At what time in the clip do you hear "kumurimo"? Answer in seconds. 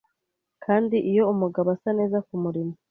2.27-2.73